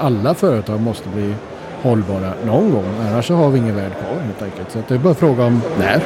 alla 0.00 0.34
företag 0.34 0.80
måste 0.80 1.08
bli 1.08 1.34
hållbara 1.82 2.32
någon 2.46 2.70
gång. 2.70 2.84
Annars 3.00 3.26
så 3.26 3.34
har 3.34 3.50
vi 3.50 3.58
ingen 3.58 3.76
värld 3.76 3.92
kvar 3.92 4.20
helt 4.24 4.42
enkelt. 4.42 4.70
Så 4.70 4.78
det 4.88 4.94
är 4.94 4.98
bara 4.98 5.14
fråga 5.14 5.44
om 5.44 5.62
när. 5.78 6.02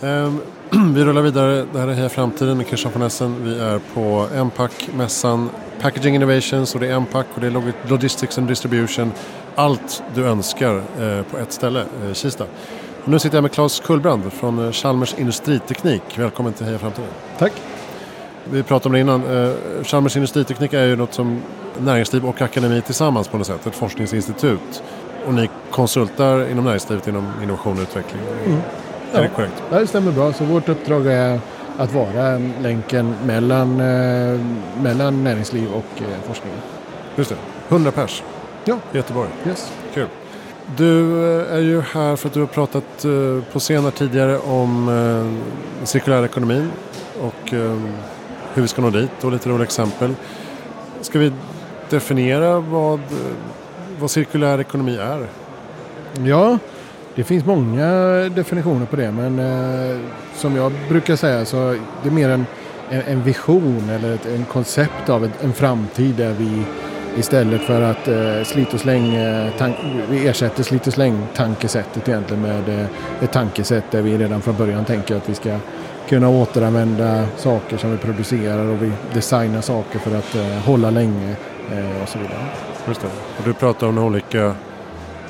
Vi 0.94 1.04
rullar 1.04 1.22
vidare. 1.22 1.66
Det 1.72 1.78
här 1.78 1.88
är 1.88 1.92
Heja 1.92 2.08
Framtiden 2.08 2.56
med 2.56 2.66
Christian 2.66 2.92
von 2.92 3.02
Essen. 3.02 3.44
Vi 3.44 3.60
är 3.60 3.80
på 3.94 4.26
Empac-mässan 4.34 5.48
Packaging 5.80 6.14
Innovations 6.14 6.74
och 6.74 6.80
det 6.80 6.86
är 6.86 6.92
Empac 6.96 7.24
och 7.34 7.40
det 7.40 7.46
är 7.46 7.50
Log- 7.50 7.72
Logistics 7.88 8.38
and 8.38 8.48
Distribution. 8.48 9.12
Allt 9.54 10.02
du 10.14 10.24
önskar 10.26 10.74
eh, 10.76 11.22
på 11.30 11.38
ett 11.38 11.52
ställe, 11.52 11.80
eh, 11.80 12.12
Kista. 12.12 12.44
Och 13.04 13.08
nu 13.08 13.18
sitter 13.18 13.36
jag 13.36 13.42
med 13.42 13.52
Claes 13.52 13.80
Kullbrand 13.80 14.32
från 14.32 14.64
eh, 14.66 14.72
Chalmers 14.72 15.14
Industriteknik. 15.18 16.02
Välkommen 16.18 16.52
till 16.52 16.66
Heja 16.66 16.78
Framtiden. 16.78 17.08
Tack. 17.38 17.52
Vi 18.50 18.62
pratade 18.62 18.88
om 18.88 18.92
det 18.92 19.00
innan. 19.00 19.54
Chalmers 19.84 20.16
Industriteknik 20.16 20.72
är 20.72 20.84
ju 20.86 20.96
något 20.96 21.14
som 21.14 21.42
näringsliv 21.78 22.26
och 22.26 22.42
akademi 22.42 22.80
tillsammans 22.82 23.28
på 23.28 23.38
något 23.38 23.46
sätt. 23.46 23.66
Ett 23.66 23.74
forskningsinstitut. 23.74 24.82
Och 25.26 25.34
ni 25.34 25.50
konsultar 25.70 26.50
inom 26.50 26.64
näringslivet 26.64 27.08
inom 27.08 27.32
innovation 27.42 27.72
och 27.76 27.82
utveckling. 27.82 28.22
Är 29.12 29.18
det 29.18 29.24
Ja. 29.24 29.30
korrekt? 29.36 29.62
Ja, 29.70 29.78
det 29.78 29.86
stämmer 29.86 30.12
bra. 30.12 30.32
Så 30.32 30.44
vårt 30.44 30.68
uppdrag 30.68 31.06
är 31.06 31.40
att 31.78 31.92
vara 31.92 32.38
länken 32.62 33.14
mellan, 33.26 33.80
eh, 33.80 34.40
mellan 34.82 35.24
näringsliv 35.24 35.68
och 35.72 36.02
eh, 36.02 36.20
forskning. 36.26 36.52
Just 37.16 37.30
det. 37.30 37.36
100 37.68 37.90
pers 37.90 38.22
Ja. 38.64 38.78
i 38.92 38.96
Göteborg. 38.96 39.28
Yes. 39.46 39.72
Kul. 39.94 40.06
Du 40.76 41.22
eh, 41.40 41.54
är 41.54 41.58
ju 41.60 41.80
här 41.80 42.16
för 42.16 42.28
att 42.28 42.34
du 42.34 42.40
har 42.40 42.46
pratat 42.46 43.04
eh, 43.04 43.52
på 43.52 43.60
senare 43.60 43.90
tidigare 43.92 44.38
om 44.38 44.88
eh, 44.88 45.84
cirkulär 45.86 46.24
ekonomin 46.24 46.70
och 47.20 47.54
eh, 47.54 47.76
hur 48.54 48.62
vi 48.62 48.68
ska 48.68 48.82
nå 48.82 48.90
dit 48.90 49.24
och 49.24 49.32
lite 49.32 49.48
roliga 49.48 49.64
exempel. 49.64 50.14
Ska 51.00 51.18
vi 51.18 51.32
definiera 51.90 52.60
vad, 52.60 53.00
vad 54.00 54.10
cirkulär 54.10 54.60
ekonomi 54.60 54.96
är? 54.96 55.26
Ja, 56.24 56.58
det 57.18 57.24
finns 57.24 57.44
många 57.44 57.86
definitioner 58.28 58.86
på 58.86 58.96
det. 58.96 59.12
Men 59.12 59.38
eh, 59.38 60.00
som 60.34 60.56
jag 60.56 60.72
brukar 60.88 61.16
säga 61.16 61.44
så 61.44 61.76
det 62.02 62.08
är 62.08 62.12
mer 62.12 62.28
en, 62.28 62.46
en, 62.90 63.02
en 63.02 63.22
vision 63.22 63.90
eller 63.90 64.14
ett 64.14 64.26
en 64.26 64.44
koncept 64.44 65.08
av 65.08 65.24
ett, 65.24 65.44
en 65.44 65.52
framtid 65.52 66.14
där 66.14 66.34
vi 66.38 66.62
istället 67.16 67.62
för 67.62 67.82
att 67.82 68.08
eh, 68.08 68.44
slit 68.44 68.74
och 68.74 68.80
släng, 68.80 69.14
eh, 69.14 69.50
tank, 69.58 69.76
vi 70.10 70.28
ersätter 70.28 70.62
slit 70.62 70.86
och 70.86 70.92
släng 70.92 71.26
tankesättet 71.34 72.08
egentligen 72.08 72.42
med 72.42 72.80
eh, 72.80 72.86
ett 73.22 73.32
tankesätt 73.32 73.90
där 73.90 74.02
vi 74.02 74.18
redan 74.18 74.40
från 74.40 74.56
början 74.56 74.84
tänker 74.84 75.16
att 75.16 75.28
vi 75.28 75.34
ska 75.34 75.58
kunna 76.08 76.28
återanvända 76.28 77.26
saker 77.36 77.76
som 77.76 77.90
vi 77.90 77.96
producerar 77.96 78.66
och 78.66 78.82
vi 78.82 78.92
designar 79.14 79.60
saker 79.60 79.98
för 79.98 80.18
att 80.18 80.34
eh, 80.34 80.58
hålla 80.66 80.90
länge 80.90 81.36
eh, 81.72 82.02
och 82.02 82.08
så 82.08 82.18
vidare. 82.18 82.46
Just 82.88 83.00
det. 83.00 83.08
Och 83.38 83.44
du 83.44 83.54
pratar 83.54 83.86
om 83.86 83.98
olika 83.98 84.54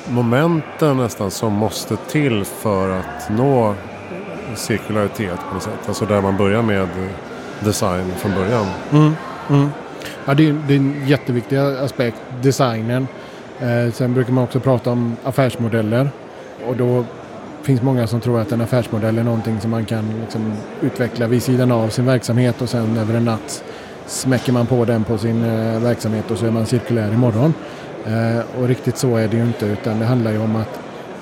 momenten 0.07 0.97
nästan 0.97 1.31
som 1.31 1.53
måste 1.53 1.95
till 1.95 2.45
för 2.45 2.89
att 2.89 3.29
nå 3.29 3.75
cirkularitet 4.55 5.39
på 5.47 5.53
något 5.53 5.63
sätt. 5.63 5.87
Alltså 5.87 6.05
där 6.05 6.21
man 6.21 6.37
börjar 6.37 6.61
med 6.61 6.87
design 7.59 8.11
från 8.17 8.33
början. 8.33 8.65
Mm, 8.91 9.13
mm. 9.49 9.69
Ja, 10.25 10.33
det, 10.33 10.49
är, 10.49 10.61
det 10.67 10.73
är 10.73 10.77
en 10.77 11.07
jätteviktig 11.07 11.57
aspekt, 11.57 12.17
designen. 12.41 13.07
Eh, 13.59 13.93
sen 13.93 14.13
brukar 14.13 14.33
man 14.33 14.43
också 14.43 14.59
prata 14.59 14.91
om 14.91 15.17
affärsmodeller. 15.23 16.09
Och 16.67 16.75
då 16.75 17.05
finns 17.61 17.81
många 17.81 18.07
som 18.07 18.21
tror 18.21 18.39
att 18.39 18.51
en 18.51 18.61
affärsmodell 18.61 19.17
är 19.17 19.23
någonting 19.23 19.61
som 19.61 19.71
man 19.71 19.85
kan 19.85 20.21
liksom, 20.21 20.53
utveckla 20.81 21.27
vid 21.27 21.43
sidan 21.43 21.71
av 21.71 21.89
sin 21.89 22.05
verksamhet 22.05 22.61
och 22.61 22.69
sen 22.69 22.97
över 22.97 23.13
en 23.13 23.25
natt 23.25 23.63
smäcker 24.05 24.53
man 24.53 24.65
på 24.65 24.85
den 24.85 25.03
på 25.03 25.17
sin 25.17 25.43
eh, 25.43 25.79
verksamhet 25.79 26.31
och 26.31 26.37
så 26.37 26.45
är 26.45 26.51
man 26.51 26.65
cirkulär 26.65 27.13
imorgon. 27.13 27.45
Eh, 27.45 27.53
Eh, 28.05 28.59
och 28.59 28.67
riktigt 28.67 28.97
så 28.97 29.17
är 29.17 29.27
det 29.27 29.37
ju 29.37 29.43
inte 29.43 29.65
utan 29.65 29.99
det 29.99 30.05
handlar 30.05 30.31
ju 30.31 30.39
om 30.39 30.55
att, 30.55 30.79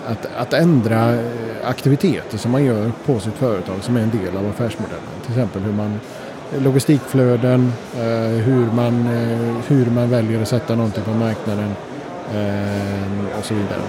att, 0.07 0.27
att 0.37 0.53
ändra 0.53 1.13
eh, 1.13 1.21
aktiviteter 1.63 2.37
som 2.37 2.51
man 2.51 2.65
gör 2.65 2.91
på 3.05 3.19
sitt 3.19 3.33
företag 3.33 3.75
som 3.81 3.97
är 3.97 4.01
en 4.01 4.09
del 4.09 4.37
av 4.37 4.49
affärsmodellen. 4.49 5.01
Till 5.25 5.31
exempel 5.31 5.61
hur 5.61 5.73
man 5.73 5.99
logistikflöden, 6.63 7.73
eh, 7.95 8.01
hur, 8.43 8.71
man, 8.75 9.07
hur 9.67 9.85
man 9.85 10.09
väljer 10.09 10.41
att 10.41 10.47
sätta 10.47 10.75
någonting 10.75 11.03
på 11.03 11.11
marknaden 11.11 11.75
och 13.39 13.45
så 13.45 13.53
vidare. 13.53 13.79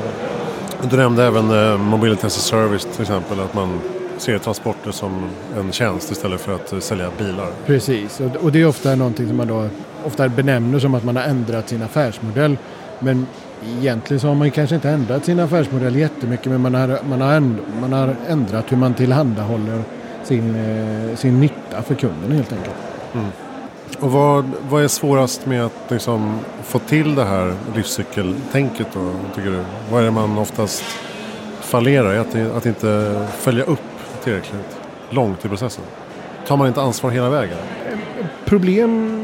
Du 0.91 0.97
nämnde 0.97 1.25
även 1.25 1.81
Mobility 1.81 2.26
as 2.26 2.37
a 2.37 2.41
Service 2.41 2.84
till 2.84 3.03
exempel. 3.03 3.41
Att 3.41 3.55
man 3.55 3.81
ser 4.19 4.39
transporter 4.39 4.91
som 4.91 5.31
en 5.59 5.73
tjänst 5.73 6.11
istället 6.11 6.41
för 6.41 6.55
att 6.55 6.83
sälja 6.83 7.11
bilar. 7.19 7.51
Precis, 7.67 8.21
och, 8.43 8.53
det 8.53 8.61
är 8.61 8.67
ofta 8.67 8.95
någonting 8.95 9.29
som 9.29 9.37
man 9.37 9.49
då 9.49 9.69
ofta 10.05 10.29
benämner 10.29 10.79
som 10.79 10.95
att 10.95 11.05
man 11.05 11.17
har 11.17 11.23
ändrat 11.23 11.69
sin 11.69 11.83
affärsmodell. 11.83 12.56
Men 12.99 13.27
egentligen 13.79 14.21
så 14.21 14.29
har 14.29 14.34
man 14.34 14.51
kanske 14.51 14.75
inte 14.75 14.91
ändrat 14.91 15.25
sin 15.25 15.41
affärsmodell 15.41 15.97
jättemycket 15.97 16.47
men 16.47 16.61
man 16.61 16.75
har, 16.75 16.99
man 17.09 17.21
har, 17.21 17.33
änd, 17.33 17.59
man 17.81 17.93
har 17.93 18.17
ändrat 18.29 18.73
hur 18.73 18.77
man 18.77 18.95
tillhandahåller 18.95 19.83
sin, 20.25 20.55
eh, 20.55 21.17
sin 21.17 21.41
nytta 21.41 21.83
för 21.83 21.95
kunden 21.95 22.33
helt 22.33 22.53
enkelt. 22.53 22.77
Och 24.00 24.12
vad, 24.12 24.50
vad 24.71 24.85
är 24.85 24.89
svårast 24.89 25.47
med 25.47 25.65
att 25.65 25.91
liksom 25.91 26.39
få 26.62 26.79
till 26.79 27.15
det 27.15 27.25
här 27.25 27.55
livscykeltänket 27.75 28.87
då, 28.95 29.11
tycker 29.35 29.50
du? 29.50 29.65
Vad 29.91 30.00
är 30.00 30.05
det 30.05 30.11
man 30.11 30.39
oftast 30.39 30.85
fallerar 31.61 32.15
i? 32.15 32.19
Att, 32.19 32.56
att 32.56 32.67
inte 32.67 33.21
följa 33.39 33.65
upp 33.65 33.81
tillräckligt 34.28 34.78
långt 35.11 35.44
i 35.44 35.49
processen? 35.49 35.84
Tar 36.47 36.56
man 36.56 36.66
inte 36.69 36.81
ansvar 36.81 37.11
hela 37.11 37.31
vägen? 37.31 37.56
Problem 38.44 39.15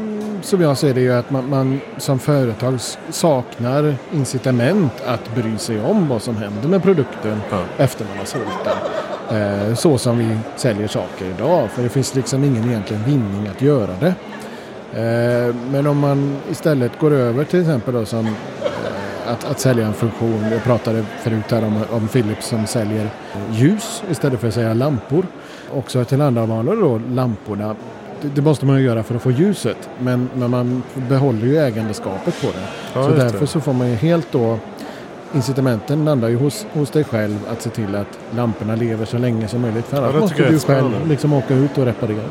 som 0.41 0.61
jag 0.61 0.77
ser 0.77 0.93
det 0.93 0.99
är 0.99 1.03
ju 1.03 1.13
att 1.13 1.29
man, 1.29 1.49
man 1.49 1.79
som 1.97 2.19
företag 2.19 2.79
saknar 3.09 3.95
incitament 4.13 4.91
att 5.05 5.35
bry 5.35 5.57
sig 5.57 5.81
om 5.81 6.07
vad 6.07 6.21
som 6.21 6.37
händer 6.37 6.69
med 6.69 6.83
produkten 6.83 7.41
Ja. 7.51 7.61
efter 7.77 8.05
man 8.05 8.17
har 8.17 8.25
sålt 8.25 8.43
den. 9.29 9.67
Eh, 9.69 9.75
så 9.75 9.97
som 9.97 10.17
vi 10.17 10.37
säljer 10.55 10.87
saker 10.87 11.25
idag. 11.25 11.69
För 11.71 11.83
det 11.83 11.89
finns 11.89 12.15
liksom 12.15 12.43
ingen 12.43 12.69
egentligen 12.69 13.03
vinning 13.03 13.47
att 13.55 13.61
göra 13.61 13.91
det. 13.99 14.13
Eh, 15.01 15.55
men 15.71 15.87
om 15.87 15.99
man 15.99 16.37
istället 16.51 16.99
går 16.99 17.13
över 17.13 17.43
till 17.43 17.59
exempel 17.59 17.93
då 17.93 18.05
som 18.05 18.35
att, 19.25 19.45
att 19.45 19.59
sälja 19.59 19.87
en 19.87 19.93
funktion. 19.93 20.45
Jag 20.51 20.63
pratade 20.63 21.05
förut 21.23 21.51
här 21.51 21.63
om, 21.65 21.83
om 21.91 22.07
Philips 22.07 22.47
som 22.47 22.67
säljer 22.67 23.09
ljus 23.51 24.03
istället 24.11 24.39
för 24.39 24.47
att 24.47 24.53
säga 24.53 24.73
lampor. 24.73 25.25
Också 25.73 26.05
tillhandahåller 26.05 26.75
då 26.75 27.01
lamporna. 27.09 27.75
Det, 28.21 28.27
det 28.27 28.41
måste 28.41 28.65
man 28.65 28.77
ju 28.77 28.85
göra 28.85 29.03
för 29.03 29.15
att 29.15 29.21
få 29.21 29.31
ljuset. 29.31 29.89
Men, 29.99 30.29
men 30.35 30.51
man 30.51 30.83
behåller 30.95 31.47
ju 31.47 31.57
ägandeskapet 31.57 32.41
på 32.41 32.47
det. 32.47 32.67
Ja, 32.93 33.03
så 33.03 33.09
just 33.09 33.21
det. 33.21 33.23
därför 33.23 33.45
så 33.45 33.61
får 33.61 33.73
man 33.73 33.89
ju 33.89 33.95
helt 33.95 34.31
då 34.31 34.57
incitamenten 35.35 36.05
landar 36.05 36.27
ju 36.27 36.35
hos, 36.35 36.65
hos 36.73 36.89
dig 36.89 37.03
själv 37.03 37.39
att 37.51 37.61
se 37.61 37.69
till 37.69 37.95
att 37.95 38.19
lamporna 38.35 38.75
lever 38.75 39.05
så 39.05 39.17
länge 39.17 39.47
som 39.47 39.61
möjligt. 39.61 39.85
För 39.85 39.97
annars 39.97 40.13
det 40.13 40.19
måste 40.19 40.49
du 40.49 40.59
själv 40.59 41.07
liksom 41.07 41.33
åka 41.33 41.53
ut 41.53 41.77
och 41.77 41.85
reparera. 41.85 42.23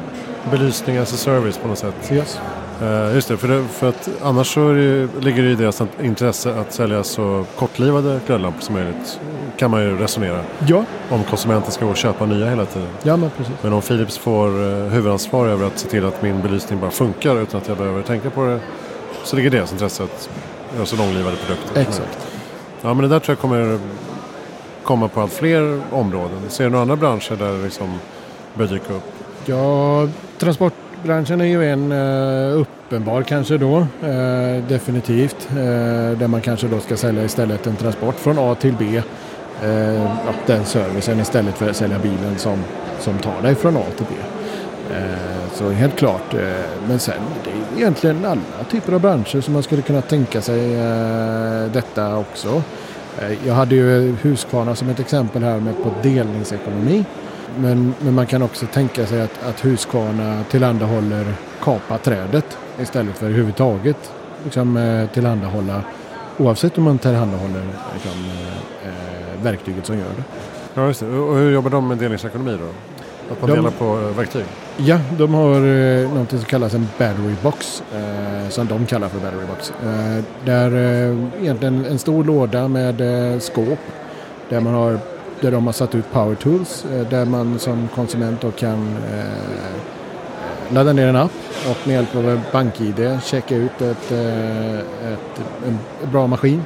Belysning 0.50 0.96
as 0.96 1.12
a 1.12 1.16
service 1.16 1.58
på 1.58 1.68
något 1.68 1.78
sätt. 1.78 2.12
Yes. 2.12 2.40
Eh, 2.82 3.14
just 3.14 3.28
det, 3.28 3.36
för, 3.36 3.48
det, 3.48 3.64
för 3.64 3.88
att 3.88 4.08
annars 4.22 4.54
så 4.54 4.72
det, 4.72 5.08
ligger 5.20 5.42
det 5.42 5.50
i 5.50 5.54
deras 5.54 5.82
intresse 6.02 6.54
att 6.54 6.72
sälja 6.72 7.04
så 7.04 7.44
kortlivade 7.56 8.20
glödlampor 8.26 8.60
som 8.60 8.74
möjligt. 8.74 9.20
Kan 9.56 9.70
man 9.70 9.82
ju 9.82 9.96
resonera. 9.98 10.40
Ja, 10.66 10.84
Om 11.10 11.24
konsumenten 11.24 11.72
ska 11.72 11.84
gå 11.84 11.90
och 11.90 11.96
köpa 11.96 12.26
nya 12.26 12.48
hela 12.50 12.64
tiden. 12.66 12.88
ja 13.02 13.16
men 13.16 13.30
precis. 13.30 13.54
Men 13.62 13.72
om 13.72 13.82
Philips 13.82 14.18
får 14.18 14.46
eh, 14.48 14.76
huvudansvar 14.88 15.46
över 15.46 15.66
att 15.66 15.78
se 15.78 15.88
till 15.88 16.06
att 16.06 16.22
min 16.22 16.42
belysning 16.42 16.80
bara 16.80 16.90
funkar 16.90 17.42
utan 17.42 17.60
att 17.60 17.68
jag 17.68 17.76
behöver 17.76 18.02
tänka 18.02 18.30
på 18.30 18.44
det. 18.44 18.60
Så 19.24 19.36
ligger 19.36 19.50
deras 19.50 19.72
intresse 19.72 20.02
att 20.02 20.28
göra 20.76 20.86
så 20.86 20.96
långlivade 20.96 21.36
produkter. 21.36 21.80
Exakt. 21.80 22.18
Ja 22.82 22.94
men 22.94 23.02
det 23.02 23.08
där 23.08 23.18
tror 23.18 23.32
jag 23.32 23.38
kommer 23.40 23.78
komma 24.82 25.08
på 25.08 25.20
allt 25.20 25.32
fler 25.32 25.80
områden. 25.90 26.38
Ser 26.48 26.64
du 26.64 26.70
några 26.70 26.82
andra 26.82 26.96
branscher 26.96 27.36
där 27.38 27.52
det 27.52 27.64
liksom 27.64 27.98
börjar 28.54 28.70
dyka 28.72 28.92
upp? 28.94 29.12
Ja, 29.46 30.08
Branschen 31.04 31.40
är 31.40 31.44
ju 31.44 31.70
en 31.70 31.92
uh, 31.92 32.60
uppenbar 32.60 33.22
kanske 33.22 33.58
då. 33.58 33.78
Eh, 33.78 34.64
definitivt. 34.68 35.48
Eh, 35.50 35.56
där 36.18 36.28
man 36.28 36.40
kanske 36.40 36.68
då 36.68 36.80
ska 36.80 36.96
sälja 36.96 37.24
istället 37.24 37.66
en 37.66 37.76
transport 37.76 38.14
från 38.14 38.38
A 38.38 38.54
till 38.54 38.74
B. 38.78 39.02
Ja, 40.26 40.34
den 40.46 40.64
servicen 40.64 41.20
istället 41.20 41.54
för 41.54 41.70
att 41.70 41.76
sälja 41.76 41.98
bilen 41.98 42.38
som, 42.38 42.58
som 43.00 43.18
tar 43.18 43.42
dig 43.42 43.54
från 43.54 43.76
A 43.76 43.82
till 43.96 44.06
B. 44.08 44.14
Så 45.54 45.70
helt 45.70 45.96
klart. 45.96 46.34
men 46.88 46.98
sen 46.98 47.14
det 47.44 47.50
är 47.50 47.80
egentligen 47.80 48.24
alla 48.24 48.64
typer 48.70 48.92
av 48.92 49.00
branscher 49.00 49.40
som 49.40 49.54
man 49.54 49.62
skulle 49.62 49.82
kunna 49.82 50.00
tänka 50.02 50.40
sig 50.40 50.76
detta 51.72 52.16
också. 52.16 52.62
Jag 53.46 53.54
hade 53.54 53.74
ju 53.74 54.16
Husqvarna 54.22 54.74
som 54.74 54.88
ett 54.88 55.00
exempel 55.00 55.42
här 55.42 55.60
med 55.60 55.76
på 55.82 55.90
delningsekonomi. 56.02 57.04
Men, 57.58 57.94
men 58.00 58.14
man 58.14 58.26
kan 58.26 58.42
också 58.42 58.66
tänka 58.66 59.06
sig 59.06 59.20
att, 59.22 59.44
att 59.48 59.64
Husqvarna 59.64 60.44
tillhandahåller 60.50 61.26
kapa 61.62 61.98
trädet 61.98 62.58
istället 62.80 63.16
för 63.18 63.26
överhuvudtaget 63.26 64.12
liksom, 64.44 64.76
eh, 64.76 65.08
tillhandahålla 65.10 65.82
oavsett 66.38 66.78
om 66.78 66.84
man 66.84 66.98
tillhandahåller 66.98 67.62
liksom, 67.94 68.12
eh, 68.82 68.88
eh, 68.88 69.42
verktyget 69.42 69.86
som 69.86 69.96
gör 69.98 70.04
det. 70.16 70.24
Ja, 70.74 70.86
just 70.86 71.00
det. 71.00 71.06
Och 71.06 71.36
hur 71.36 71.52
jobbar 71.52 71.70
de 71.70 71.88
med 71.88 71.98
delningsekonomi 71.98 72.56
då? 72.60 72.66
Att 73.34 73.40
man 73.40 73.50
De- 73.50 73.56
delar 73.56 73.70
på 73.70 73.84
eh, 73.84 74.16
verktyg? 74.16 74.44
Ja, 74.76 74.98
de 75.18 75.34
har 75.34 75.54
eh, 75.54 76.08
någonting 76.10 76.38
som 76.38 76.48
kallas 76.48 76.74
en 76.74 76.88
battery 76.98 77.34
box. 77.42 77.82
Eh, 77.94 78.48
som 78.48 78.66
de 78.66 78.86
kallar 78.86 79.08
för 79.08 79.18
battery 79.20 79.46
box. 79.46 79.72
Eh, 79.84 80.24
där 80.44 80.70
eh, 80.76 81.42
egentligen 81.42 81.84
en 81.86 81.98
stor 81.98 82.24
låda 82.24 82.68
med 82.68 83.00
eh, 83.34 83.38
skåp. 83.40 83.78
Där, 84.48 84.60
man 84.60 84.74
har, 84.74 84.98
där 85.44 85.50
de 85.50 85.66
har 85.66 85.72
satt 85.72 85.94
ut 85.94 86.12
power 86.12 86.34
tools. 86.34 86.84
Eh, 86.84 87.08
där 87.08 87.24
man 87.24 87.58
som 87.58 87.88
konsument 87.94 88.40
då 88.40 88.50
kan 88.50 88.96
eh, 88.96 90.74
ladda 90.74 90.92
ner 90.92 91.06
en 91.06 91.16
app 91.16 91.32
och 91.70 91.88
med 91.88 91.94
hjälp 91.94 92.16
av 92.16 92.30
en 92.30 92.40
bank-id 92.52 93.18
checka 93.24 93.56
ut 93.56 93.80
ett, 93.80 94.12
eh, 94.12 94.78
ett, 94.78 95.42
en 95.66 95.78
bra 96.12 96.26
maskin. 96.26 96.62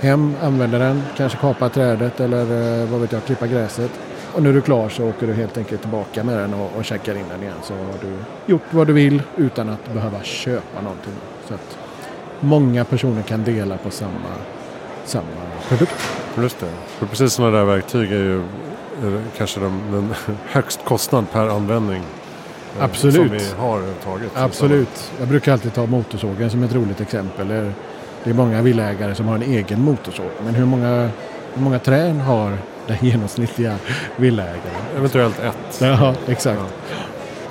Hem, 0.00 0.34
använda 0.42 0.78
den, 0.78 1.02
kanske 1.16 1.38
kapa 1.38 1.68
trädet 1.68 2.20
eller 2.20 2.44
vad 2.86 3.00
vet 3.00 3.12
jag, 3.12 3.24
klippa 3.24 3.46
gräset. 3.46 3.90
Och 4.34 4.42
när 4.42 4.52
du 4.52 4.58
är 4.58 4.62
klar 4.62 4.88
så 4.88 5.08
åker 5.08 5.26
du 5.26 5.32
helt 5.32 5.58
enkelt 5.58 5.80
tillbaka 5.80 6.24
med 6.24 6.38
den 6.38 6.54
och, 6.54 6.76
och 6.76 6.84
checkar 6.84 7.14
in 7.14 7.24
den 7.30 7.42
igen. 7.42 7.56
Så 7.62 7.74
har 7.74 7.98
du 8.02 8.16
gjort 8.52 8.62
vad 8.70 8.86
du 8.86 8.92
vill 8.92 9.22
utan 9.36 9.68
att 9.68 9.92
behöva 9.92 10.22
köpa 10.22 10.80
någonting. 10.80 11.12
Så 11.48 11.54
att 11.54 11.78
många 12.40 12.84
personer 12.84 13.22
kan 13.22 13.44
dela 13.44 13.76
på 13.76 13.90
samma, 13.90 14.30
samma 15.04 15.24
produkt. 15.68 16.27
Just 16.42 16.60
det. 16.60 16.66
För 16.86 17.06
precis 17.06 17.32
sådana 17.32 17.56
där 17.58 17.64
verktyg 17.64 18.12
är 18.12 18.16
ju 18.16 18.38
eh, 18.38 19.20
kanske 19.36 19.60
de, 19.60 19.80
den 19.92 20.14
högst 20.46 20.80
kostnad 20.84 21.30
per 21.32 21.48
användning. 21.48 22.02
eh, 22.78 22.84
Absolut. 22.84 23.14
Som 23.16 23.28
vi 23.28 23.44
har 23.58 23.76
överhuvudtaget. 23.76 24.30
Absolut. 24.34 25.10
Jag 25.18 25.28
brukar 25.28 25.52
alltid 25.52 25.74
ta 25.74 25.86
motorsågen 25.86 26.50
som 26.50 26.62
ett 26.62 26.74
roligt 26.74 27.00
exempel. 27.00 27.48
Det 27.48 27.54
är- 27.54 27.72
är 28.24 28.34
många 28.34 28.62
villaägare 28.62 29.14
som 29.14 29.26
har 29.26 29.34
en 29.34 29.42
egen 29.42 29.82
motorsåg. 29.82 30.26
Men 30.44 30.54
hur 30.54 30.64
många, 30.64 31.10
hur 31.54 31.62
många 31.62 31.78
träd 31.78 32.16
har 32.16 32.52
den 32.86 32.96
genomsnittliga 33.00 33.76
villaägaren? 34.16 34.60
Eventuellt 34.96 35.38
ett. 35.40 35.78
Ja, 35.80 36.14
exakt. 36.26 36.60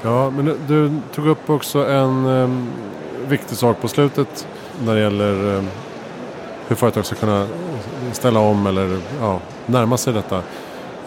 Ja, 0.03 0.29
men 0.29 0.57
du, 0.67 0.91
tog 1.15 1.27
upp 1.27 1.49
också 1.49 1.87
en 1.87 2.25
em, 2.25 2.67
viktig 3.27 3.57
sak 3.57 3.81
på 3.81 3.87
slutet 3.87 4.47
när 4.85 4.95
det 4.95 5.01
gäller 5.01 5.57
em, 5.57 5.67
hur 6.67 6.75
företag 6.75 7.05
ska 7.05 7.15
kunna 7.15 7.47
ställa 8.11 8.39
om 8.39 8.67
eller 8.67 8.99
ja, 9.21 9.39
närma 9.65 9.97
sig 9.97 10.13
detta. 10.13 10.41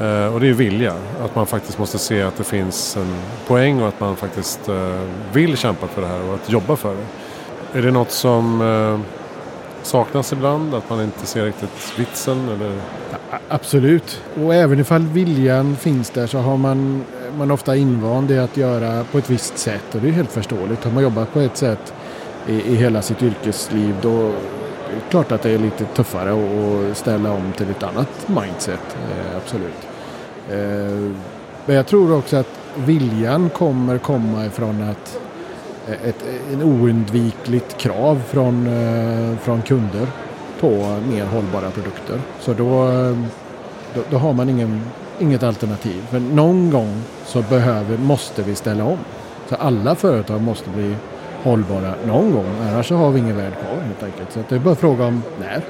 Eh, 0.00 0.34
och 0.34 0.40
det 0.40 0.48
är 0.48 0.52
vilja. 0.52 0.94
Att 1.24 1.34
man 1.34 1.46
faktiskt 1.46 1.78
måste 1.78 1.98
se 1.98 2.22
att 2.22 2.36
det 2.36 2.44
finns 2.44 2.96
en 2.96 3.14
poäng 3.46 3.82
och 3.82 3.88
att 3.88 4.00
man 4.00 4.16
faktiskt 4.16 4.68
eh, 4.68 5.00
vill 5.32 5.56
kämpa 5.56 5.86
för 5.86 6.02
det 6.02 6.08
här 6.08 6.28
och 6.28 6.34
att 6.34 6.50
jobba 6.50 6.76
för 6.76 6.94
det. 6.94 7.78
Är 7.78 7.82
det 7.82 7.90
något 7.90 8.10
som 8.10 8.60
eh, 8.60 9.00
saknas 9.82 10.32
ibland? 10.32 10.74
Att 10.74 10.90
man 10.90 11.02
inte 11.02 11.26
ser 11.26 11.44
riktigt 11.44 11.98
vitsen? 11.98 12.48
Eller? 12.48 12.80
Ja, 13.10 13.38
Absolut. 13.48 14.22
Och 14.44 14.54
även 14.54 14.80
ifall 14.80 15.02
viljan 15.06 15.76
finns 15.76 16.10
där 16.10 16.26
så 16.26 16.38
har 16.38 16.56
man, 16.56 17.04
man 17.38 17.50
ofta 17.50 17.76
invand 17.76 18.30
i 18.30 18.38
att 18.38 18.56
göra 18.56 19.04
på 19.04 19.18
ett 19.18 19.30
visst 19.30 19.58
sätt. 19.58 19.94
Och 19.94 20.00
det 20.00 20.08
är 20.08 20.12
helt 20.12 20.32
förståeligt. 20.32 20.84
Har 20.84 20.92
man 20.92 21.02
jobbat 21.02 21.32
på 21.32 21.40
ett 21.40 21.56
sätt 21.56 21.94
i, 22.46 22.52
i 22.52 22.76
hela 22.76 23.02
sitt 23.02 23.22
yrkesliv 23.22 23.94
då 24.02 24.32
klart 25.10 25.32
att 25.32 25.42
det 25.42 25.50
är 25.50 25.58
lite 25.58 25.84
tuffare 25.84 26.30
att- 26.32 26.96
ställa 26.96 27.32
om 27.32 27.52
till 27.56 27.70
ett 27.70 27.82
annat 27.82 28.08
mindset. 28.28 28.96
Eh, 29.10 29.36
absolut. 29.36 29.86
Eh, 30.50 31.12
men 31.66 31.76
jag 31.76 31.86
tror 31.86 32.16
också 32.18 32.36
att 32.36 32.48
viljan 32.74 33.50
kommer 33.50 33.98
komma 33.98 34.46
ifrån 34.46 34.82
att 34.82 35.18
eh, 35.88 36.08
ett, 36.08 36.24
en 36.52 36.62
oundvikligt 36.62 37.76
krav 37.76 38.22
från, 38.28 38.66
eh, 38.66 39.38
från 39.38 39.62
kunder 39.62 40.06
på 40.60 40.96
mer 41.12 41.24
hållbara 41.24 41.70
produkter. 41.70 42.20
Så 42.40 42.52
då, 42.52 42.88
eh, 42.88 43.16
då, 43.94 44.00
då 44.10 44.18
har 44.18 44.32
man 44.32 44.48
ingen, 44.48 44.80
inget 45.18 45.42
alternativ. 45.42 46.06
För 46.10 46.20
någon 46.20 46.70
gång 46.70 47.02
så 47.26 47.42
behöver, 47.42 47.98
måste 47.98 48.42
vi 48.42 48.54
ställa 48.54 48.84
om. 48.84 48.98
Så 49.48 49.54
alla 49.54 49.94
företag 49.94 50.40
måste 50.40 50.70
bli 50.70 50.94
hållbara 51.42 51.94
någon 52.06 52.32
gång. 52.32 52.46
Annars 52.60 52.88
så 52.88 52.94
har 52.94 53.10
vi 53.10 53.20
ingen 53.20 53.36
värld 53.36 53.52
kvar 53.52 53.82
helt 53.82 54.02
enkelt. 54.02 54.32
Så 54.32 54.40
det 54.48 54.54
är 54.54 54.58
bara 54.58 54.74
fråga 54.74 55.04
om 55.04 55.22
när. 55.40 55.62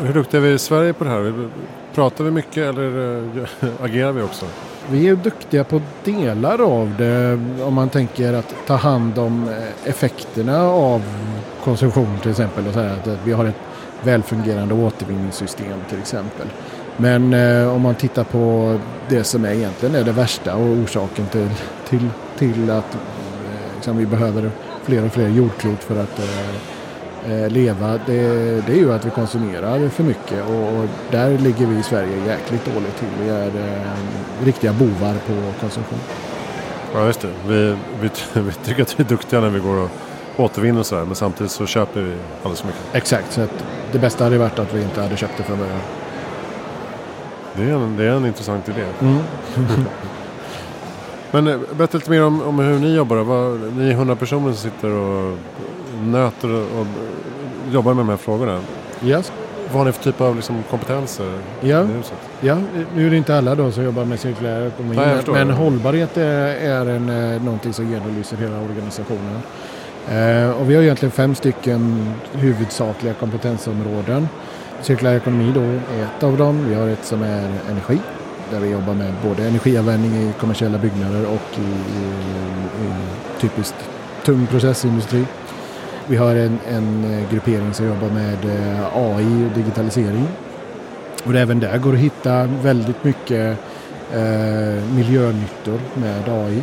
Hur 0.00 0.14
duktiga 0.14 0.40
är 0.40 0.44
vi 0.46 0.52
i 0.52 0.58
Sverige 0.58 0.92
på 0.92 1.04
det 1.04 1.10
här? 1.10 1.48
Pratar 1.94 2.24
vi 2.24 2.30
mycket 2.30 2.56
eller 2.56 3.18
eh, 3.38 3.68
agerar 3.84 4.12
vi 4.12 4.22
också? 4.22 4.46
Vi 4.90 5.08
är 5.08 5.16
duktiga 5.16 5.64
på 5.64 5.80
delar 6.04 6.62
av 6.62 6.94
det 6.98 7.40
om 7.64 7.74
man 7.74 7.88
tänker 7.88 8.32
att 8.32 8.54
ta 8.66 8.74
hand 8.74 9.18
om 9.18 9.48
eh, 9.48 9.88
effekterna 9.90 10.62
av 10.68 11.02
konsumtion 11.64 12.18
till 12.22 12.30
exempel. 12.30 12.66
Och 12.66 12.74
så 12.74 12.80
här, 12.80 12.92
att 12.92 13.18
vi 13.24 13.32
har 13.32 13.44
ett 13.44 13.60
välfungerande 14.02 14.74
återvinningssystem 14.74 15.78
till 15.88 15.98
exempel. 15.98 16.46
Men 16.96 17.34
eh, 17.34 17.74
om 17.74 17.82
man 17.82 17.94
tittar 17.94 18.24
på 18.24 18.76
det 19.08 19.24
som 19.24 19.44
är 19.44 19.52
egentligen 19.52 19.94
är 19.94 20.04
det 20.04 20.12
värsta 20.12 20.56
och 20.56 20.66
orsaken 20.66 21.26
till, 21.26 21.48
till, 21.88 22.08
till 22.38 22.70
att 22.70 22.94
eh, 22.94 23.00
liksom, 23.74 23.96
vi 23.96 24.06
behöver 24.06 24.50
fler 24.84 25.06
och 25.06 25.12
fler 25.12 25.28
jordklot 25.28 25.84
för 25.84 26.02
att 26.02 26.18
eh, 26.18 27.32
eh, 27.32 27.50
leva, 27.50 27.98
det, 28.06 28.20
det 28.66 28.72
är 28.72 28.76
ju 28.76 28.92
att 28.92 29.04
vi 29.04 29.10
konsumerar 29.10 29.88
för 29.88 30.02
mycket 30.02 30.44
och, 30.48 30.78
och 30.78 30.86
där 31.10 31.38
ligger 31.38 31.66
vi 31.66 31.78
i 31.78 31.82
Sverige 31.82 32.26
jäkligt 32.26 32.74
dåligt 32.74 32.96
till. 32.96 33.08
Vi 33.20 33.28
är 33.28 33.46
eh, 33.46 34.44
riktiga 34.44 34.72
bovar 34.72 35.14
på 35.26 35.60
konsumtion. 35.60 35.98
Ja, 36.94 37.06
just 37.06 37.20
det. 37.20 37.30
Vi, 37.46 37.76
vi, 38.00 38.10
vi 38.40 38.52
tycker 38.52 38.82
att 38.82 39.00
vi 39.00 39.04
är 39.04 39.08
duktiga 39.08 39.40
när 39.40 39.50
vi 39.50 39.60
går 39.60 39.76
och 39.76 39.90
återvinner 40.36 40.80
och 40.80 40.86
sådär. 40.86 41.04
Men 41.04 41.14
samtidigt 41.14 41.52
så 41.52 41.66
köper 41.66 42.00
vi 42.00 42.14
alldeles 42.42 42.60
för 42.60 42.66
mycket. 42.66 42.82
Exakt, 42.92 43.32
så 43.32 43.40
att 43.40 43.64
det 43.92 43.98
bästa 43.98 44.24
hade 44.24 44.38
varit 44.38 44.58
att 44.58 44.74
vi 44.74 44.82
inte 44.82 45.02
hade 45.02 45.16
köpt 45.16 45.32
det 45.36 45.42
från 45.42 45.58
början. 45.58 45.80
Det 47.56 47.62
är 47.62 47.74
en, 47.74 47.96
det 47.96 48.04
är 48.04 48.10
en 48.10 48.26
intressant 48.26 48.68
idé. 48.68 48.84
Mm. 49.00 49.18
Men 51.34 51.46
eh, 51.48 51.58
berätta 51.76 51.98
lite 51.98 52.10
mer 52.10 52.22
om, 52.24 52.42
om 52.42 52.58
hur 52.58 52.78
ni 52.78 52.94
jobbar. 52.96 53.16
Vad, 53.16 53.60
ni 53.76 53.86
är 53.88 53.92
100 53.92 54.16
personer 54.16 54.52
som 54.52 54.70
sitter 54.70 54.90
och 54.90 55.38
nöter 56.02 56.50
och, 56.54 56.80
och 56.80 56.86
jobbar 57.72 57.94
med 57.94 58.04
de 58.04 58.08
här 58.08 58.16
frågorna. 58.16 58.60
Yes. 59.04 59.32
Vad 59.68 59.78
har 59.78 59.84
ni 59.84 59.92
för 59.92 60.02
typ 60.04 60.20
av 60.20 60.36
liksom, 60.36 60.62
kompetenser 60.70 61.38
Ja. 61.60 61.82
i 61.82 61.86
huset? 61.86 62.18
Ja, 62.40 62.56
nu 62.96 63.06
är 63.06 63.10
det 63.10 63.16
inte 63.16 63.38
alla 63.38 63.54
då 63.54 63.70
som 63.72 63.84
jobbar 63.84 64.04
med 64.04 64.20
cirkulär 64.20 64.66
ekonomi. 64.66 64.96
Nej, 64.96 65.16
men- 65.26 65.34
men 65.48 65.50
hållbarhet 65.50 66.16
är, 66.16 66.46
är 66.46 66.86
en, 66.86 67.08
eh, 67.34 67.42
någonting 67.42 67.72
som 67.72 67.90
genomlyser 67.90 68.36
hela 68.36 68.60
organisationen. 68.60 69.40
Eh, 70.10 70.60
och 70.60 70.70
vi 70.70 70.74
har 70.74 70.82
egentligen 70.82 71.12
fem 71.12 71.34
stycken 71.34 72.12
huvudsakliga 72.32 73.14
kompetensområden. 73.14 74.28
Cirkulär 74.82 75.14
ekonomi 75.16 75.52
då 75.54 75.60
är 75.60 76.02
ett 76.04 76.22
av 76.22 76.36
dem. 76.36 76.64
Vi 76.68 76.74
har 76.74 76.88
ett 76.88 77.04
som 77.04 77.22
är 77.22 77.48
energi. 77.70 77.98
Där 78.54 78.60
vi 78.60 78.70
jobbar 78.70 78.94
med 78.94 79.12
både 79.22 79.48
energianvändning 79.48 80.12
i 80.22 80.32
kommersiella 80.40 80.78
byggnader 80.78 81.26
och 81.26 81.58
i, 81.58 81.62
i, 81.98 82.04
i 82.86 82.92
typiskt 83.40 83.90
tung 84.24 84.46
processindustri. 84.46 85.24
Vi 86.06 86.16
har 86.16 86.36
en, 86.36 86.58
en 86.68 87.04
gruppering 87.30 87.74
som 87.74 87.86
jobbar 87.86 88.08
med 88.08 88.44
eh, 88.44 88.96
AI 88.96 89.46
och 89.46 89.56
digitalisering. 89.56 90.28
Och 91.24 91.34
även 91.34 91.60
där 91.60 91.78
går 91.78 91.92
det 91.92 91.98
att 91.98 92.04
hitta 92.04 92.44
väldigt 92.44 93.04
mycket 93.04 93.58
eh, 94.12 94.84
miljönyttor 94.96 95.80
med 95.94 96.28
AI. 96.28 96.62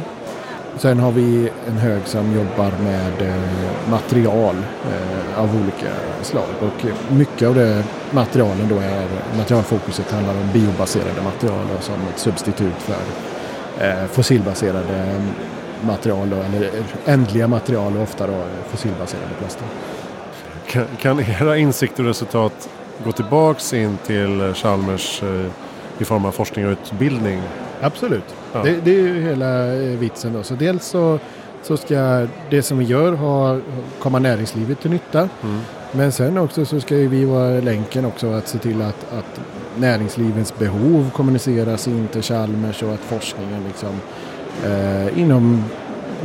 Sen 0.78 1.00
har 1.00 1.12
vi 1.12 1.52
en 1.68 1.78
hög 1.78 2.02
som 2.06 2.36
jobbar 2.36 2.72
med 2.84 3.22
eh, 3.22 3.90
material 3.90 4.56
eh, 4.92 5.40
av 5.40 5.56
olika 5.64 5.94
slag. 6.22 6.48
Och 6.60 6.86
mycket 7.12 7.48
av 7.48 7.56
det 7.56 7.84
materialen 8.12 8.68
då 8.70 8.76
är, 8.76 9.08
materialfokuset 9.38 10.12
handlar 10.12 10.34
om 10.34 10.50
biobaserade 10.54 11.22
material 11.22 11.66
då, 11.76 11.82
som 11.82 11.96
ett 12.14 12.20
substitut 12.20 12.78
för 12.78 12.96
eh, 13.86 14.06
fossilbaserade 14.06 15.22
material 15.82 16.30
då, 16.30 16.36
eller 16.36 16.70
ändliga 17.06 17.48
material 17.48 17.98
och 17.98 18.04
ofta 18.04 18.28
då 18.28 18.44
fossilbaserade 18.70 19.34
plaster. 19.40 19.68
Kan, 20.68 20.86
kan 21.00 21.20
era 21.20 21.58
insikter 21.58 22.04
och 22.04 22.08
resultat 22.08 22.70
gå 23.06 23.12
tillbaks 23.12 23.74
in 23.74 23.98
till 24.06 24.54
Chalmers 24.56 25.24
i 25.98 26.06
form 26.06 26.26
av 26.26 26.32
forskning 26.32 26.66
och 26.66 26.72
utbildning? 26.72 27.42
Absolut. 27.82 28.36
Ja. 28.54 28.64
Det, 28.64 28.76
det 28.84 28.92
är 28.92 29.02
ju 29.02 29.22
hela 29.22 29.74
eh, 29.74 30.00
vitsen. 30.00 30.34
Då. 30.34 30.44
Så 30.44 30.54
dels 30.54 30.86
så, 30.86 31.20
så 31.64 31.78
ska 31.78 32.28
det 32.50 32.64
som 32.64 32.78
vi 32.78 32.86
gör 32.86 33.14
ha, 33.14 33.58
komma 34.00 34.20
näringslivet 34.20 34.82
till 34.82 34.92
nytta. 34.92 35.20
Mm. 35.20 35.60
Men 35.92 36.12
sen 36.12 36.38
också 36.38 36.66
så 36.66 36.80
ska 36.80 36.96
ju 36.96 37.08
vi 37.08 37.26
vara 37.26 37.50
länken 37.50 38.06
också 38.06 38.32
att 38.32 38.48
se 38.48 38.58
till 38.58 38.82
att, 38.82 39.14
att 39.14 39.40
näringslivets 39.78 40.58
behov 40.58 41.12
kommuniceras 41.14 41.88
in 41.88 42.08
till 42.08 42.22
Chalmers 42.22 42.84
och 42.84 42.94
att 42.94 43.00
forskningen 43.00 43.64
liksom, 43.68 43.90
eh, 44.66 45.20
inom 45.20 45.64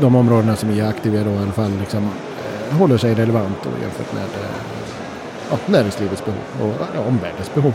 de 0.01 0.17
områdena 0.17 0.57
som 0.57 0.69
vi 0.69 0.81
är 0.81 0.89
aktiva 0.89 1.25
då, 1.25 1.31
i 1.31 1.37
alla 1.37 1.53
fall 1.53 1.71
liksom, 1.81 2.05
eh, 2.05 2.77
håller 2.79 2.97
sig 2.97 3.15
relevant 3.15 3.69
jämfört 3.83 4.13
med 4.15 4.23
eh, 4.23 5.59
näringslivets 5.67 6.25
behov 6.25 6.41
och 6.61 6.87
ja, 6.95 7.01
omvärldens 7.01 7.55
behov. 7.55 7.75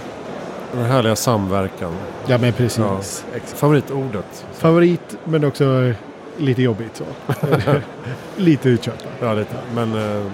Den 0.74 0.86
härliga 0.86 1.16
samverkan. 1.16 1.94
Ja 2.28 2.38
men 2.38 2.54
precis. 2.54 3.24
Ja. 3.34 3.40
Favoritordet. 3.56 4.46
Favorit 4.54 5.18
men 5.24 5.44
också 5.46 5.94
lite 6.38 6.62
jobbigt 6.62 6.96
så. 6.96 7.04
lite 8.38 8.70
uttjatat. 8.70 9.08
Ja, 9.20 9.34
lite. 9.34 9.56
Men 9.76 9.94
eh, 9.96 10.26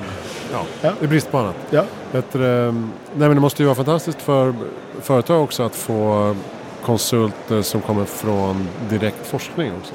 ja, 0.53 0.61
Ja. 0.81 0.91
det 0.99 1.05
är 1.05 1.09
brist 1.09 1.31
på 1.31 1.37
annat. 1.37 1.55
Ja. 1.69 1.83
Du, 2.11 2.17
eh, 2.19 2.71
nej, 2.73 2.81
men 3.15 3.29
det 3.35 3.39
måste 3.41 3.61
ju 3.63 3.65
vara 3.65 3.75
fantastiskt 3.75 4.21
för 4.21 4.53
företag 5.01 5.43
också 5.43 5.63
att 5.63 5.75
få 5.75 6.35
konsulter 6.85 7.61
som 7.61 7.81
kommer 7.81 8.05
från 8.05 8.67
direkt 8.89 9.27
forskning 9.27 9.71
också. 9.81 9.93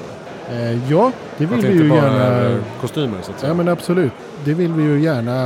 Eh, 0.51 0.91
ja, 0.91 1.11
det 1.37 1.45
vill 1.45 1.59
Att 1.59 1.65
vi 1.65 1.71
inte 1.71 1.83
ju 1.83 1.89
bara 1.89 1.99
gärna. 2.01 2.23
är 2.25 2.59
kostymer 2.81 3.17
så 3.21 3.31
att 3.31 3.39
säga. 3.39 3.49
Ja 3.49 3.53
men 3.53 3.67
absolut. 3.67 4.11
Det 4.45 4.53
vill 4.53 4.73
vi 4.73 4.83
ju 4.83 5.01
gärna 5.01 5.45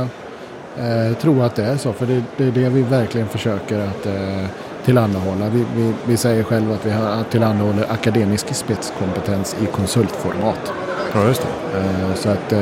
eh, 0.78 1.16
tro 1.20 1.42
att 1.42 1.54
det 1.54 1.64
är 1.64 1.76
så. 1.76 1.92
För 1.92 2.06
det, 2.06 2.22
det 2.36 2.44
är 2.44 2.50
det 2.50 2.68
vi 2.68 2.82
verkligen 2.82 3.28
försöker 3.28 3.78
att 3.78 4.06
eh, 4.06 4.44
tillhandahålla. 4.88 5.48
Vi, 5.48 5.64
vi, 5.76 5.94
vi 6.04 6.16
säger 6.16 6.42
själva 6.42 6.74
att 6.74 6.86
vi 6.86 6.90
har, 6.90 7.24
tillhandahåller 7.30 7.92
akademisk 7.92 8.54
spetskompetens 8.54 9.56
i 9.62 9.66
konsultformat. 9.66 10.72
Ja, 11.14 11.24
just 11.24 11.42
det. 11.42 11.78
Eh, 11.78 12.14
så 12.14 12.30
att 12.30 12.52
eh, 12.52 12.60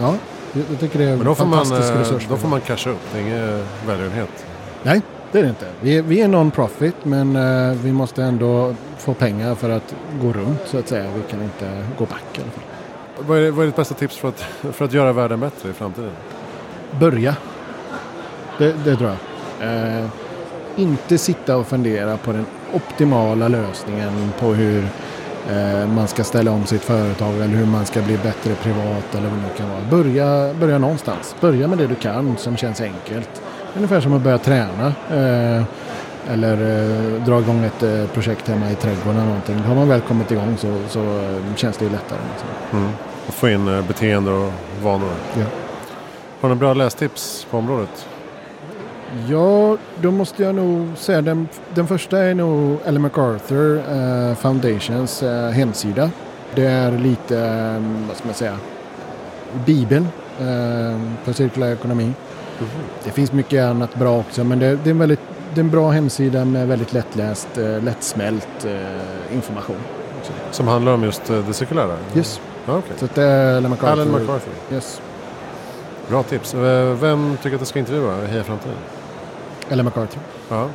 ja, 0.00 0.14
jag 0.52 0.80
tycker 0.80 0.98
det 0.98 1.04
är 1.04 1.12
en 1.12 1.18
får, 1.18 1.24
man, 1.24 1.36
fantastisk 1.36 1.92
eh, 1.92 1.98
resurs. 1.98 2.26
då 2.28 2.36
får 2.36 2.48
man 2.48 2.60
casha 2.60 2.90
upp. 2.90 3.00
Det 3.12 3.18
är 3.18 3.22
ingen 3.22 3.64
välgörenhet. 3.86 4.46
Nej, 4.82 5.02
det 5.32 5.38
är 5.38 5.42
det 5.42 5.48
inte. 5.48 5.66
Vi 5.80 5.98
är, 5.98 6.02
vi 6.02 6.20
är 6.20 6.28
non-profit 6.28 6.96
men 7.02 7.36
eh, 7.36 7.76
vi 7.76 7.92
måste 7.92 8.22
ändå 8.22 8.74
få 8.98 9.14
pengar 9.14 9.54
för 9.54 9.70
att 9.70 9.94
gå 10.22 10.32
runt 10.32 10.60
så 10.66 10.78
att 10.78 10.88
säga. 10.88 11.10
Vi 11.16 11.22
kan 11.30 11.42
inte 11.42 11.86
gå 11.98 12.04
back 12.04 12.38
i 12.38 12.40
alla 12.40 12.50
fall. 12.50 12.64
Vad 13.26 13.38
är, 13.38 13.50
vad 13.50 13.62
är 13.62 13.66
ditt 13.66 13.76
bästa 13.76 13.94
tips 13.94 14.16
för 14.16 14.28
att, 14.28 14.40
för 14.72 14.84
att 14.84 14.92
göra 14.92 15.12
världen 15.12 15.40
bättre 15.40 15.70
i 15.70 15.72
framtiden? 15.72 16.10
Börja. 17.00 17.36
Det, 18.58 18.74
det 18.84 18.96
tror 18.96 19.10
jag. 19.10 19.18
Eh, 19.68 20.06
inte 20.76 21.18
sitta 21.18 21.56
och 21.56 21.66
fundera 21.66 22.16
på 22.16 22.32
den 22.32 22.46
optimala 22.72 23.48
lösningen 23.48 24.32
på 24.40 24.46
hur 24.46 24.88
eh, 25.50 25.88
man 25.88 26.08
ska 26.08 26.24
ställa 26.24 26.50
om 26.50 26.66
sitt 26.66 26.82
företag 26.82 27.34
eller 27.34 27.54
hur 27.54 27.66
man 27.66 27.86
ska 27.86 28.02
bli 28.02 28.16
bättre 28.16 28.54
privat 28.54 29.14
eller 29.14 29.28
vad 29.28 29.38
det 29.38 29.42
nu 29.42 29.56
kan 29.56 29.70
vara. 29.70 29.80
Börja, 29.90 30.54
börja 30.54 30.78
någonstans. 30.78 31.36
Börja 31.40 31.68
med 31.68 31.78
det 31.78 31.86
du 31.86 31.94
kan 31.94 32.36
som 32.36 32.56
känns 32.56 32.80
enkelt. 32.80 33.42
Ungefär 33.76 34.00
som 34.00 34.12
att 34.12 34.22
börja 34.22 34.38
träna. 34.38 34.92
Eh, 35.10 35.64
eller 36.28 36.52
eh, 36.52 37.24
dra 37.24 37.40
igång 37.40 37.64
ett 37.64 37.82
eh, 37.82 38.06
projekt 38.06 38.48
hemma 38.48 38.70
i 38.70 38.74
trädgården 38.74 39.16
eller 39.16 39.26
någonting. 39.26 39.58
Har 39.58 39.74
man 39.74 39.88
väl 39.88 40.00
kommit 40.00 40.30
igång 40.30 40.56
så, 40.56 40.78
så 40.88 41.00
eh, 41.00 41.54
känns 41.56 41.76
det 41.76 41.84
ju 41.84 41.90
lättare. 41.90 42.18
Liksom. 42.32 42.78
Mm. 42.78 42.92
Och 43.26 43.34
få 43.34 43.48
in 43.48 43.68
eh, 43.68 43.86
beteende 43.86 44.30
och 44.30 44.52
vanor. 44.82 45.12
Ja. 45.34 45.44
Har 46.40 46.48
du 46.48 46.54
några 46.54 46.54
bra 46.54 46.74
lästips 46.74 47.46
på 47.50 47.58
området? 47.58 48.06
Ja, 49.28 49.76
då 50.00 50.10
måste 50.10 50.42
jag 50.42 50.54
nog 50.54 50.88
säga 50.96 51.22
den, 51.22 51.48
den 51.74 51.86
första 51.86 52.18
är 52.18 52.34
nog 52.34 52.78
Ellen 52.84 53.02
MacArthur 53.02 53.76
eh, 53.78 54.34
Foundations 54.34 55.22
eh, 55.22 55.48
hemsida. 55.50 56.10
Det 56.54 56.64
är 56.66 56.90
lite, 56.98 57.38
eh, 57.38 57.82
vad 58.08 58.16
ska 58.16 58.26
man 58.26 58.34
säga, 58.34 58.58
Bibeln 59.66 60.08
eh, 60.40 61.32
cirkulär 61.34 61.72
ekonomi. 61.72 62.12
Det 63.04 63.10
finns 63.10 63.32
mycket 63.32 63.64
annat 63.64 63.94
bra 63.94 64.18
också 64.18 64.44
men 64.44 64.58
det, 64.58 64.76
det, 64.84 64.90
är, 64.90 64.90
en 64.90 64.98
väldigt, 64.98 65.20
det 65.54 65.60
är 65.60 65.64
en 65.64 65.70
bra 65.70 65.90
hemsida 65.90 66.44
med 66.44 66.68
väldigt 66.68 66.92
lättläst, 66.92 67.58
eh, 67.58 67.82
lättsmält 67.82 68.64
eh, 68.64 69.34
information. 69.34 69.76
Som 70.50 70.68
handlar 70.68 70.92
om 70.92 71.02
just 71.04 71.30
eh, 71.30 71.46
det 71.46 71.52
cirkulära? 71.52 71.96
Yes, 72.16 72.40
Ja, 72.66 72.78
okej. 72.78 72.92
så 72.96 73.06
det 73.14 73.22
är 73.22 73.56
Ellen 73.56 73.70
MacArthur. 73.70 73.92
Alan 74.02 74.10
MacArthur. 74.12 74.52
Yes, 74.72 75.00
Bra 76.08 76.22
tips. 76.22 76.54
Eh, 76.54 76.92
Vem 77.00 77.36
tycker 77.42 77.54
att 77.56 77.60
jag 77.60 77.68
ska 77.68 77.78
intervjua 77.78 78.26
Heja 78.26 78.44
Framtiden? 78.44 78.76
Ellen 79.70 79.84
MacArthur. 79.84 80.20
Ja. 80.48 80.68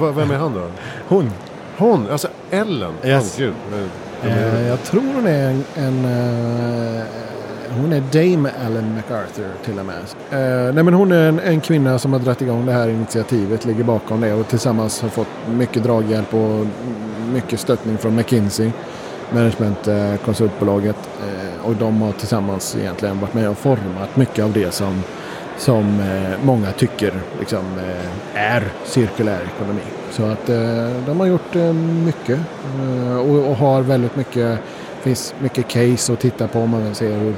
Vem 0.14 0.30
är 0.30 0.36
han 0.36 0.54
då? 0.54 0.62
Hon. 1.08 1.30
Hon, 1.78 2.10
alltså 2.10 2.28
Ellen. 2.50 2.92
Yes. 3.04 3.34
Oh, 3.34 3.38
gud. 3.44 3.54
Eh, 3.72 3.78
Eh, 4.24 4.68
jag 4.68 4.82
tror 4.82 5.02
hon 5.14 5.26
är 5.26 5.48
en, 5.50 5.64
en 5.74 6.04
eh, 6.04 7.02
hon 7.76 7.92
är 7.92 8.00
Dame 8.12 8.50
Ellen 8.66 8.94
MacArthur 8.94 9.48
till 9.64 9.78
och 9.78 9.86
med. 9.86 9.96
Eh, 10.30 10.74
nej 10.74 10.84
men 10.84 10.94
hon 10.94 11.12
är 11.12 11.28
en, 11.28 11.40
en 11.40 11.60
kvinna 11.60 11.98
som 11.98 12.12
har 12.12 12.20
dragit 12.20 12.42
igång 12.42 12.66
det 12.66 12.72
här 12.72 12.88
initiativet, 12.88 13.64
ligger 13.64 13.84
bakom 13.84 14.20
det 14.20 14.32
och 14.32 14.48
tillsammans 14.48 15.02
har 15.02 15.08
fått 15.08 15.28
mycket 15.50 15.82
draghjälp 15.82 16.34
och 16.34 16.66
mycket 17.32 17.60
stöttning 17.60 17.98
från 17.98 18.16
McKinsey, 18.16 18.70
managementkonsultbolaget. 19.32 20.96
Eh, 21.20 21.43
och 21.64 21.74
de 21.76 22.02
har 22.02 22.12
tillsammans 22.12 22.76
egentligen 22.76 23.20
varit 23.20 23.34
med 23.34 23.48
och 23.48 23.58
format 23.58 24.16
mycket 24.16 24.44
av 24.44 24.52
det 24.52 24.74
som, 24.74 25.02
som 25.58 26.00
eh, 26.00 26.44
många 26.44 26.72
tycker 26.72 27.12
liksom, 27.38 27.78
eh, 27.78 28.42
är 28.42 28.62
cirkulär 28.84 29.40
ekonomi. 29.56 29.82
Så 30.10 30.24
att 30.24 30.48
eh, 30.48 30.90
de 31.06 31.20
har 31.20 31.26
gjort 31.26 31.56
eh, 31.56 31.72
mycket 32.04 32.38
eh, 32.80 33.16
och, 33.16 33.50
och 33.50 33.56
har 33.56 33.82
väldigt 33.82 34.16
mycket, 34.16 34.58
finns 35.00 35.34
mycket 35.38 35.68
case 35.68 36.12
att 36.12 36.20
titta 36.20 36.48
på 36.48 36.60
om 36.60 36.70
man 36.70 36.84
vill 36.84 36.94
se 36.94 37.08
hur, 37.08 37.34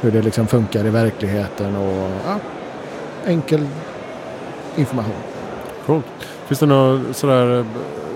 hur 0.00 0.10
det 0.10 0.22
liksom 0.22 0.46
funkar 0.46 0.86
i 0.86 0.90
verkligheten 0.90 1.76
och 1.76 2.10
ja, 2.26 2.38
enkel 3.26 3.66
information. 4.76 5.14
Coolt. 5.86 6.04
Finns 6.46 6.60
det 6.60 6.66
några 6.66 7.00
sådär 7.12 7.58
eh, 7.58 7.66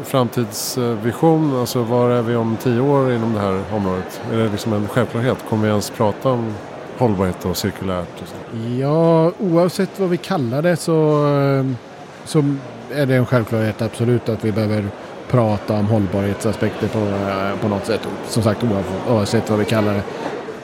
framtidsvision? 0.06 1.60
Alltså 1.60 1.82
var 1.82 2.10
är 2.10 2.22
vi 2.22 2.36
om 2.36 2.56
tio 2.62 2.80
år 2.80 3.12
inom 3.12 3.32
det 3.32 3.40
här 3.40 3.62
området? 3.72 4.20
Är 4.32 4.36
det 4.36 4.48
liksom 4.48 4.72
en 4.72 4.88
självklarhet? 4.88 5.38
Kommer 5.48 5.62
vi 5.62 5.68
ens 5.68 5.90
prata 5.90 6.28
om 6.28 6.54
hållbarhet 6.98 7.44
och 7.44 7.56
cirkulärt? 7.56 8.22
Och 8.22 8.28
så? 8.28 8.34
Ja, 8.80 9.32
oavsett 9.38 10.00
vad 10.00 10.08
vi 10.08 10.16
kallar 10.16 10.62
det 10.62 10.76
så, 10.76 11.26
ehm, 11.26 11.76
så 12.24 12.44
är 12.94 13.06
det 13.06 13.14
en 13.14 13.26
självklarhet 13.26 13.82
absolut 13.82 14.28
att 14.28 14.44
vi 14.44 14.52
behöver 14.52 14.84
prata 15.30 15.74
om 15.74 15.86
hållbarhetsaspekter 15.86 16.88
på, 16.88 16.98
eh, 16.98 17.60
på 17.60 17.68
något 17.68 17.86
sätt. 17.86 18.08
Som 18.28 18.42
sagt 18.42 18.64
oavsett 19.08 19.50
vad 19.50 19.58
vi 19.58 19.64
kallar 19.64 19.94
det. 19.94 20.02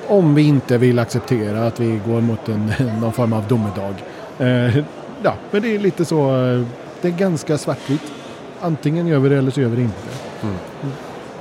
Om 0.09 0.35
vi 0.35 0.43
inte 0.43 0.79
vill 0.79 0.99
acceptera 0.99 1.67
att 1.67 1.81
vi 1.81 2.01
går 2.07 2.21
mot 2.21 2.49
en, 2.49 2.73
någon 3.01 3.13
form 3.13 3.33
av 3.33 3.49
domedag. 3.49 3.95
Eh, 4.39 4.77
ja, 5.23 5.35
men 5.51 5.63
det 5.63 5.75
är 5.75 5.79
lite 5.79 6.05
så. 6.05 6.45
Eh, 6.45 6.63
det 7.01 7.09
är 7.09 7.13
ganska 7.13 7.59
svartvitt. 7.59 8.22
Antingen 8.63 9.07
gör 9.07 9.19
vi 9.19 9.29
det 9.29 9.39
eller 9.39 9.51
så 9.51 9.61
gör 9.61 9.69
vi 9.69 9.77
det 9.77 9.83
inte. 9.83 9.99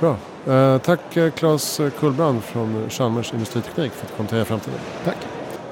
Bra. 0.00 0.16
Eh, 0.54 0.78
tack 0.78 1.16
eh, 1.16 1.30
Claes 1.30 1.80
Kullbrand 2.00 2.42
från 2.42 2.90
Chalmers 2.90 3.32
Industriteknik 3.32 3.92
för 3.92 4.04
att 4.04 4.10
du 4.10 4.16
kom 4.16 4.26
till 4.26 4.34
Heja 4.34 4.44
Framtiden. 4.44 4.78
Tack. 5.04 5.16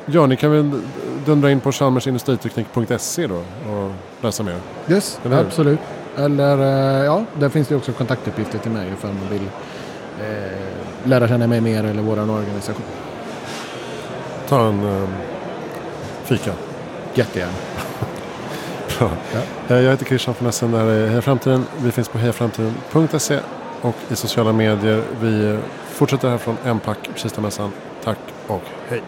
Ja, 0.07 0.27
ni 0.27 0.37
kan 0.37 0.51
väl 0.51 0.81
dundra 1.27 1.51
in 1.51 1.61
på 1.61 1.73
chalmersindustriteknik.se 1.73 3.27
då 3.27 3.35
och 3.37 3.93
läsa 4.21 4.43
mer. 4.43 4.57
Yes, 4.89 5.21
Eller 5.25 5.41
absolut. 5.41 5.79
Eller 6.17 6.59
eh, 6.59 7.05
ja, 7.05 7.25
där 7.39 7.49
finns 7.49 7.69
det 7.69 7.77
också 7.77 7.93
kontaktuppgifter 7.93 8.59
till 8.59 8.71
mig 8.71 8.89
ifall 8.93 9.15
man 9.15 9.29
vill 9.31 9.49
eh, 10.21 11.09
lära 11.09 11.29
känna 11.29 11.47
mig 11.47 11.61
mer 11.61 11.85
eller 11.85 12.03
vår 12.03 12.21
organisation. 12.21 12.85
Ta 14.49 14.69
en 14.69 15.03
eh, 15.03 15.09
fika. 16.25 16.53
Jättegärna. 17.15 17.53
Bra. 19.01 19.11
Ja. 19.33 19.75
Eh, 19.77 19.83
jag 19.83 19.91
heter 19.91 20.05
Christian 20.05 20.35
von 20.39 20.49
Essen, 20.49 20.71
det 20.71 20.79
här 20.79 20.87
är 20.87 21.09
Heja 21.09 21.23
Framtiden. 21.23 21.67
Vi 21.83 21.91
finns 21.91 22.09
på 22.09 22.19
hejaframtiden.se 22.19 23.41
och 23.83 23.97
i 24.09 24.17
sociala 24.17 24.53
medier. 24.53 25.03
Vi 25.21 25.59
fortsätter 25.93 26.29
här 26.29 26.39
från 26.39 26.57
Empac, 26.65 26.97
Kistamässan. 27.15 27.73
Tack 28.05 28.19
och 28.47 28.63
hej! 28.89 29.03